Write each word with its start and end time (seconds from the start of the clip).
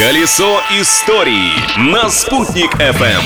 Колесо 0.00 0.62
истории 0.80 1.52
на 1.78 2.08
«Спутник 2.08 2.74
FM. 2.76 3.20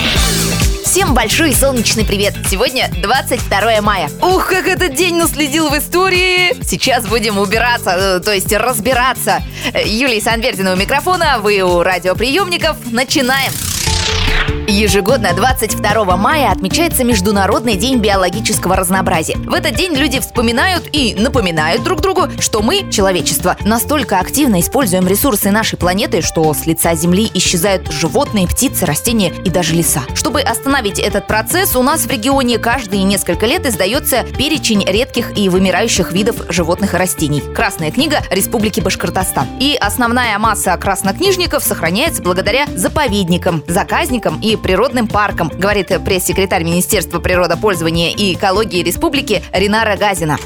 Всем 0.85 1.15
большой 1.15 1.54
солнечный 1.54 2.04
привет! 2.04 2.35
Сегодня 2.50 2.91
22 3.00 3.81
мая. 3.81 4.11
Ух, 4.20 4.49
как 4.49 4.67
этот 4.67 4.97
день 4.97 5.15
наследил 5.15 5.68
в 5.68 5.79
истории! 5.79 6.52
Сейчас 6.65 7.07
будем 7.07 7.39
убираться, 7.39 7.91
э, 7.91 8.18
то 8.18 8.34
есть 8.34 8.52
разбираться. 8.52 9.41
Юлия 9.84 10.21
Санвердина 10.21 10.73
у 10.73 10.77
микрофона, 10.77 11.39
вы 11.39 11.61
у 11.61 11.80
радиоприемников. 11.84 12.77
Начинаем! 12.91 13.52
Ежегодно 14.66 15.32
22 15.34 16.16
мая 16.16 16.50
отмечается 16.50 17.04
Международный 17.04 17.77
день 17.77 17.98
биологического 17.98 18.74
разнообразия. 18.77 19.36
В 19.36 19.52
этот 19.52 19.77
день 19.77 19.95
люди 19.95 20.20
вспоминают 20.20 20.88
и 20.91 21.14
напоминают 21.14 21.82
друг 21.84 22.00
другу, 22.00 22.29
что 22.41 22.62
мы, 22.62 22.91
человечество, 22.91 23.56
настолько 23.64 24.18
активно 24.18 24.60
используем 24.60 25.06
ресурсы 25.06 25.50
нашей 25.50 25.79
планеты, 25.79 26.23
что 26.23 26.52
с 26.52 26.66
лица 26.66 26.95
Земли 26.95 27.30
исчезают 27.34 27.92
животные, 27.92 28.48
птицы, 28.48 28.87
растения 28.87 29.33
и 29.45 29.50
даже 29.50 29.74
леса. 29.74 30.02
Чтобы 30.14 30.41
остановить 30.41 30.98
этот 30.98 31.27
процесс, 31.27 31.77
у 31.77 31.83
нас 31.83 32.00
в 32.06 32.11
регионе 32.11 32.59
каждые 32.59 33.02
несколько 33.05 33.47
лет 33.47 33.66
издается 33.66 34.25
перечень 34.36 34.84
редких 34.84 35.36
и 35.36 35.48
вымирающих 35.48 36.11
видов 36.12 36.36
животных 36.48 36.95
и 36.95 36.97
растений. 36.97 37.42
Красная 37.55 37.92
книга 37.92 38.22
Республики 38.30 38.80
Башкортостан. 38.80 39.47
И 39.61 39.77
основная 39.78 40.38
масса 40.38 40.77
краснокнижников 40.77 41.62
сохраняется 41.62 42.22
благодаря 42.22 42.66
заповедникам, 42.75 43.62
заказникам 43.69 44.13
и 44.42 44.56
природным 44.56 45.09
паркам, 45.09 45.48
говорит 45.48 45.88
пресс-секретарь 46.04 46.64
Министерства 46.64 47.20
природопользования 47.20 48.10
и 48.10 48.34
экологии 48.34 48.82
Республики 48.82 49.42
Ринара 49.52 49.96
Газина. 49.96 50.36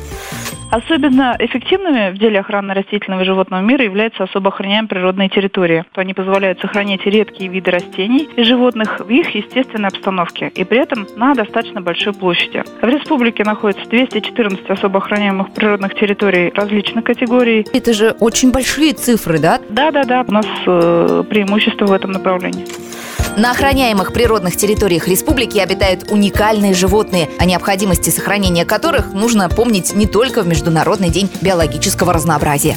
Особенно 0.70 1.34
эффективными 1.38 2.10
в 2.10 2.18
деле 2.18 2.40
охраны 2.40 2.74
растительного 2.74 3.22
и 3.22 3.24
животного 3.24 3.62
мира 3.62 3.84
являются 3.84 4.24
особо 4.24 4.48
охраняемые 4.48 4.88
природные 4.88 5.28
территории. 5.30 5.84
То 5.92 6.02
они 6.02 6.12
позволяют 6.12 6.60
сохранять 6.60 7.04
редкие 7.06 7.48
виды 7.48 7.70
растений 7.70 8.28
и 8.36 8.42
животных 8.42 9.00
в 9.00 9.08
их 9.08 9.34
естественной 9.34 9.88
обстановке, 9.88 10.52
и 10.54 10.64
при 10.64 10.80
этом 10.80 11.06
на 11.16 11.34
достаточно 11.34 11.80
большой 11.80 12.12
площади. 12.12 12.64
В 12.82 12.86
республике 12.86 13.44
находится 13.44 13.88
214 13.88 14.68
особо 14.68 14.98
охраняемых 14.98 15.52
природных 15.52 15.94
территорий 15.94 16.50
различных 16.54 17.04
категорий. 17.04 17.66
Это 17.72 17.94
же 17.94 18.14
очень 18.20 18.52
большие 18.52 18.92
цифры, 18.92 19.38
да? 19.38 19.60
Да-да-да, 19.70 20.24
у 20.26 20.32
нас 20.32 20.46
э, 20.66 21.24
преимущество 21.30 21.86
в 21.86 21.92
этом 21.92 22.12
направлении. 22.12 22.66
На 23.36 23.50
охраняемых 23.52 24.12
природных 24.12 24.56
территориях 24.56 25.06
республики 25.08 25.58
обитают 25.58 26.10
уникальные 26.10 26.74
животные, 26.74 27.28
о 27.38 27.44
необходимости 27.44 28.10
сохранения 28.10 28.64
которых 28.64 29.12
нужно 29.12 29.48
помнить 29.48 29.94
не 29.94 30.06
только 30.06 30.42
в 30.42 30.48
Международный 30.48 31.10
день 31.10 31.30
биологического 31.40 32.12
разнообразия. 32.12 32.76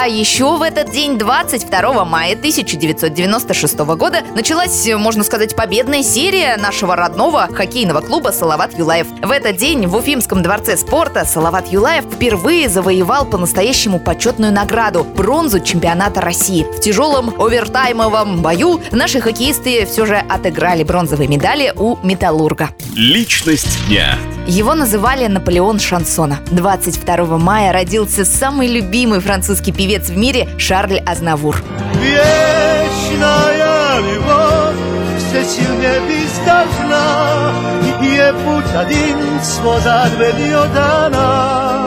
А 0.00 0.06
еще 0.06 0.56
в 0.56 0.62
этот 0.62 0.92
день, 0.92 1.18
22 1.18 2.04
мая 2.04 2.34
1996 2.34 3.78
года, 3.78 4.22
началась, 4.32 4.86
можно 4.94 5.24
сказать, 5.24 5.56
победная 5.56 6.04
серия 6.04 6.56
нашего 6.56 6.94
родного 6.94 7.48
хоккейного 7.52 8.00
клуба 8.00 8.28
«Салават 8.28 8.78
Юлаев». 8.78 9.08
В 9.20 9.32
этот 9.32 9.56
день 9.56 9.88
в 9.88 9.96
Уфимском 9.96 10.40
дворце 10.40 10.76
спорта 10.76 11.24
«Салават 11.24 11.72
Юлаев» 11.72 12.04
впервые 12.04 12.68
завоевал 12.68 13.26
по-настоящему 13.26 13.98
почетную 13.98 14.52
награду– 14.52 15.02
бронзу 15.16 15.58
чемпионата 15.58 16.20
России. 16.20 16.62
В 16.62 16.78
тяжелом 16.78 17.34
овертаймовом 17.36 18.40
бою 18.40 18.80
наши 18.92 19.20
хоккеисты 19.20 19.84
все 19.84 20.06
же 20.06 20.14
отыграли 20.14 20.84
бронзовые 20.84 21.26
медали 21.26 21.72
у 21.74 21.96
«Металлурга». 22.04 22.68
Личность 22.94 23.88
дня. 23.88 24.16
Его 24.48 24.74
называли 24.74 25.26
Наполеон 25.26 25.78
шансона. 25.78 26.38
22 26.50 27.36
мая 27.36 27.70
родился 27.70 28.24
самый 28.24 28.66
любимый 28.66 29.20
французский 29.20 29.72
певец 29.72 30.08
в 30.08 30.16
мире 30.16 30.48
Шарль 30.56 31.00
Азнавур. 31.00 31.62
Вечная 32.00 33.98
любовь 34.00 34.74
всесильнее 35.18 36.00
бездажна, 36.08 37.52
И 38.02 38.32
путь 38.42 38.74
один 38.74 39.18
свозад 39.42 40.12
ведет 40.18 40.74
она, 40.74 41.77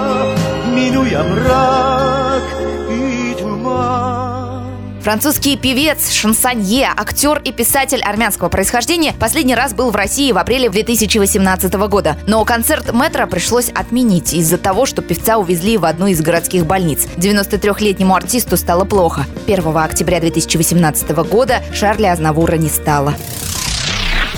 Французский 5.04 5.58
певец, 5.58 6.12
шансонье, 6.12 6.90
актер 6.96 7.42
и 7.44 7.52
писатель 7.52 8.04
армянского 8.04 8.50
происхождения 8.50 9.14
последний 9.14 9.56
раз 9.56 9.74
был 9.74 9.90
в 9.90 9.96
России 9.96 10.32
в 10.32 10.38
апреле 10.38 10.70
2018 10.70 11.74
года. 11.74 12.18
Но 12.28 12.46
концерт 12.46 12.94
метро 12.94 13.26
пришлось 13.26 13.70
отменить 13.70 14.34
из-за 14.34 14.60
того, 14.60 14.86
что 14.86 15.02
певца 15.02 15.40
увезли 15.40 15.78
в 15.78 15.86
одну 15.86 16.06
из 16.06 16.22
городских 16.22 16.68
больниц. 16.68 17.08
93-летнему 17.18 18.16
артисту 18.16 18.58
стало 18.58 18.86
плохо. 18.86 19.26
1 19.48 19.76
октября 19.76 20.20
2018 20.20 21.10
года 21.28 21.64
Шарля 21.74 22.12
Азнавура 22.12 22.58
не 22.58 22.70
стало. 22.70 23.16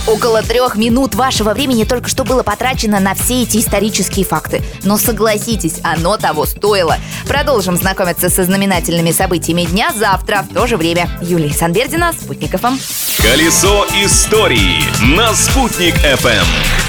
Около 0.06 0.42
трех 0.42 0.76
минут 0.76 1.14
вашего 1.14 1.54
времени 1.54 1.84
только 1.84 2.10
что 2.10 2.24
было 2.24 2.42
потрачено 2.42 3.00
на 3.00 3.14
все 3.14 3.42
эти 3.42 3.56
исторические 3.56 4.26
факты. 4.26 4.62
Но 4.82 4.98
согласитесь, 4.98 5.80
оно 5.82 6.18
того 6.18 6.44
стоило. 6.44 6.98
Продолжим 7.26 7.76
знакомиться 7.76 8.28
со 8.28 8.44
знаменательными 8.44 9.12
событиями 9.12 9.62
дня 9.62 9.92
завтра 9.96 10.44
в 10.48 10.52
то 10.52 10.66
же 10.66 10.76
время. 10.76 11.08
Юлия 11.22 11.54
Санбердина, 11.54 12.12
Спутник 12.12 12.58
ФМ. 12.58 12.76
Колесо 13.22 13.86
истории 14.04 14.82
на 15.16 15.32
«Спутник 15.32 15.94
FM. 15.94 16.83